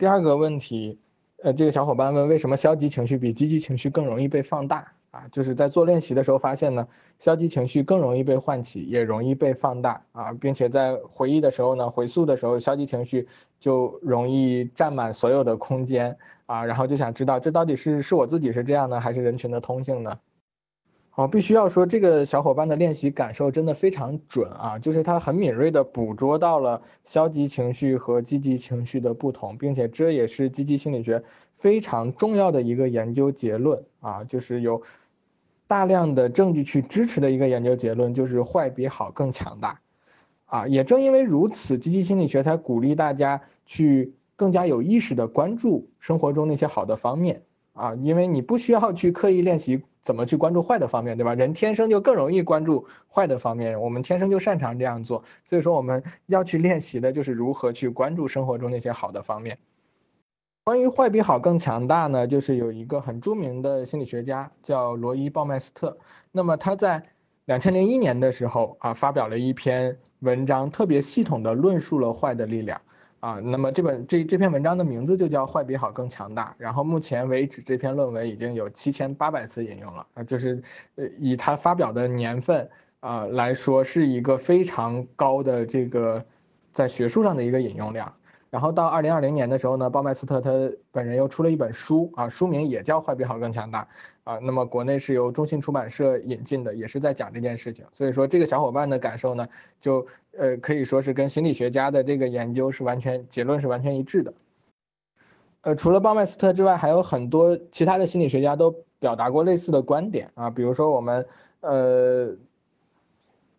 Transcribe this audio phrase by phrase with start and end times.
[0.00, 0.98] 第二个问题，
[1.42, 4.92] 呃，这个小伙伴问为什么消极情绪比积极情绪更容易被放大？
[5.10, 6.88] 啊，就是在做练习的时候发现呢，
[7.18, 13.28] 消极情绪更容易被唤起，也容易被放大啊，并且在回忆的时候呢，回溯的时候，消极情绪
[13.60, 20.18] 就容易占满所有的空间啊，然后就想知道这到底是是我自己是这样呢，还是人群的通性呢？
[21.16, 31.22] 哦，必须要说这个小伙伴的练习感受真的非常准啊，就是他很敏锐的捕捉到了消极情绪和积极情绪的不同，并且这也是积极心理学
[31.56, 34.80] 非常重要的一个研究结论啊，就是有
[35.66, 39.80] 大量的证据去支持的一个研究结论，就是坏比好更强大
[40.46, 40.68] 啊。
[40.68, 47.42] 也正因为如此，积极心理学才鼓励大家去更加有意识的关注生活中那些好的方面
[47.72, 49.82] 啊，因为你不需要去刻意练习。
[50.00, 51.34] 怎么去关注坏的方面，对吧？
[51.34, 55.24] 人天生就更容易关注坏的方面，我们天生就擅长这样做。
[55.44, 59.58] 所以说，我们要去练习的就是如何去关注生活中那些好的方面。
[60.64, 65.98] 关于坏比好更强大呢，就是有一个很著名的心理学家叫罗伊·鲍麦斯特。
[66.32, 67.02] 那么他在
[67.46, 72.80] 两千零一年的时候啊，发表了一篇文章，特别系统的论述了坏的力量。
[73.20, 76.54] 啊，那么这本这这篇文章的名字就叫“坏比好更强大”。
[76.58, 80.62] 然后目前为止，这篇论文已经有七千八百次引用了啊，就是
[80.96, 82.68] 呃以他发表的年份
[83.00, 86.24] 啊来说，是一个非常高的这个
[86.72, 88.14] 在学术上的一个引用量。
[88.50, 90.50] 然后到二零二零年的时候呢，鲍麦斯特他
[90.90, 93.84] 本人又出了一本书啊，书名也叫《坏比好更强大》
[94.30, 94.40] 啊。
[94.42, 97.84] 那么国内是由中信出版社引进的，也是在讲这件事情。
[97.92, 99.46] 所以说这个小伙伴的感受呢，
[99.78, 100.04] 就
[100.36, 104.34] 呃可以说是跟心理学家的这个研究是完全结论是完全一致的。
[105.60, 111.24] 呃，除了鲍麦斯特之外，还有很多其他的心理学家都表达过类似的观点啊，比如说我们
[111.60, 112.36] 呃。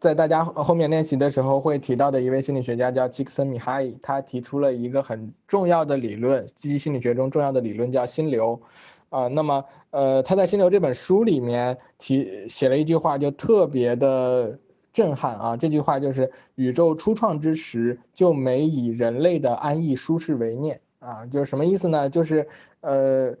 [0.00, 8.62] 在大家后面练习的时候会提到的一位心理学家叫吉克森米哈伊，他提出了一个很重要的理论，积极心理学中重要的理论叫心流，
[9.08, 14.56] 啊，那么呃他在心流这本书里面提写了一句话，就特别的
[14.92, 22.08] 震撼啊，这句话就是宇宙初创之时就没以人类的安逸舒适为念啊，就是什么意思呢？
[22.08, 22.46] 就是
[22.82, 23.34] 呃，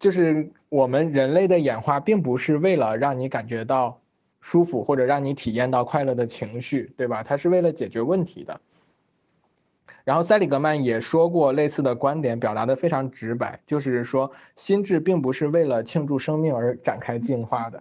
[0.00, 4.01] 就是我们人类的演化并不是为了让你感觉到。
[4.42, 7.22] 舒服或者让你体验到快乐的情绪，对吧？
[7.22, 8.60] 它是为了解决问题的。
[10.04, 17.80] 然后塞里格曼也说过类似的观点，表达的非常直白，就是说心智并不是为了庆祝生命而展开进化的。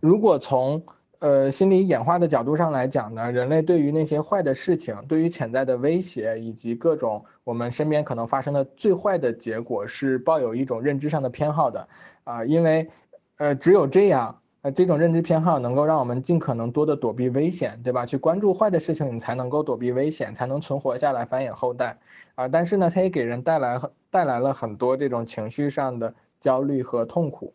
[0.00, 0.82] 如果从
[1.18, 11.86] 呃心理演化的角度上来讲呢，人类对于那些坏的事情，对于潜在的威胁以及各种我们身边可能发生的最坏的结果，是抱有一种认知上的偏好的
[12.24, 12.88] 啊，因为
[13.36, 14.40] 呃只有这样。
[14.66, 18.06] 那这种认知偏好能够让我们尽可能多的躲避危险，对吧？
[18.06, 21.98] 去关注坏的事情，你才能够躲避危险，才能存活下来，繁衍后代
[22.34, 22.48] 啊。
[22.48, 23.78] 但是呢，它也给人带来
[24.10, 27.52] 带来了很多这种情绪上的焦虑和痛苦。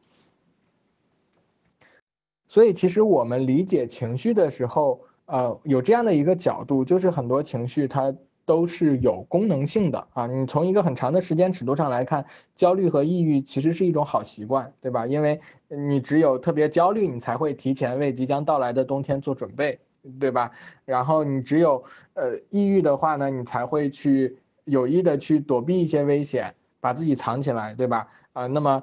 [2.48, 8.14] 所以，其实我们理解情绪的时候，呃，有这样的一个角度，就是很多情绪它。
[8.50, 10.26] 都是有功能性的啊！
[10.26, 15.06] 你从一个很长的时间尺度上来看，焦虑和抑郁其实是一种好习惯，对吧？
[15.06, 19.78] 因为你只有特别焦虑，你才会提前为即将到来的冬天做准备，
[20.20, 20.50] 对吧？
[20.86, 21.84] 然后你只有
[22.16, 28.08] 呃抑郁的话呢，你才会去有意的去躲避一些危险，把自己藏起来，对吧？
[28.34, 28.82] 啊，那么。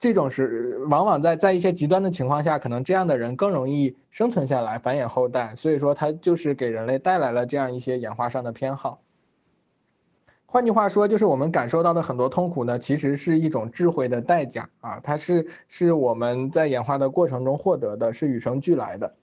[0.00, 5.54] 这种是往往在在一些极端的情况下，可能这样的人更容易生存下来，繁衍后代。
[5.56, 9.00] 所以说，它就是给人类带来了这样一些演化上的偏好。
[10.46, 19.16] 换句话说，就是我们感受到的很多痛苦呢，其实是一种智慧的代价啊，它是是我们在演化的过程中获得的，是与生俱来的。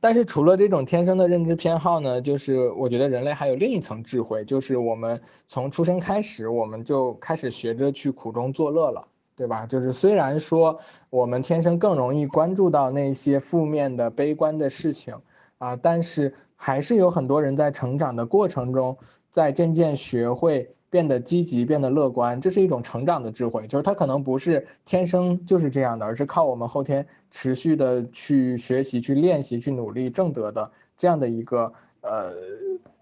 [0.00, 9.08] 但是除了这种天生的认知偏好呢，就是我觉得人类还有另一层智慧，就是我们从出生开始，我们就开始学着去苦中作乐了。
[9.38, 9.64] 对吧？
[9.64, 15.14] 就是虽然说我们天生更容易关注到那些负面的、悲观的事情
[15.58, 18.98] 啊，但是还是有很多人在成长的过程中，
[19.30, 22.40] 在渐渐学会变得积极、变得乐观。
[22.40, 32.32] 这是一种成长的智慧，就是他可能不是天生就是这样的，而是靠我们后天持续的去学习、去练习、去努力挣得的这样的一个呃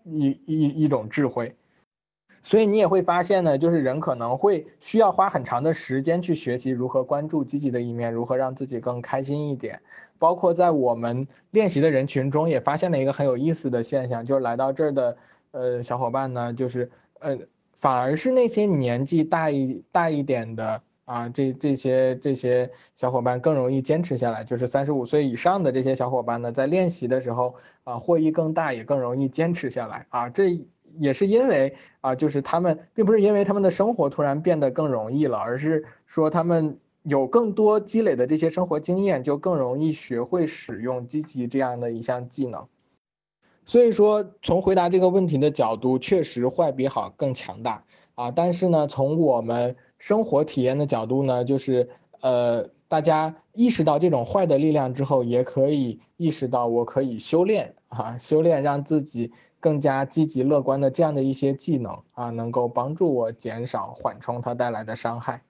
[0.05, 1.56] 一一一种智慧。
[2.48, 9.82] 所以你也会发现呢，就是人可能会需要花很长的时间去学习如何关注积极的一面，如何让自己更开心一点。
[10.16, 15.16] 包括在我们练习的人群中，也发现了一个很有意思的现象，就是来到这儿的
[15.50, 16.88] 呃小伙伴呢，就是
[17.19, 17.37] 呃
[17.72, 24.44] 反而是那些年纪大一大一点的啊，这这些这些小伙伴更容易坚持下来。
[24.44, 30.28] 就是三十五岁以上的这些小伙伴呢，在练习的时候啊，获益更大，也更容易坚持下来啊。
[30.28, 30.64] 这。
[30.98, 42.66] 也是因为啊，就是他们并不是因为他们的生活突然变得更容易了，而是说他们有更多积累的这些生活经验，就更容易学会使用积极这样的一项技能。
[43.64, 47.84] 所以说，从回答这个问题的角度，确实坏比好更强大
[48.14, 48.31] 啊。
[48.31, 51.88] 但是呢，从我们生活体验的角度呢，就是
[52.20, 65.43] 呃，大家意识到这种坏的力量之后，也可以意识到我可以修炼啊，修炼让自己更加积极乐观的这样的一些技能啊，能够帮助我减少缓冲它带来的伤害。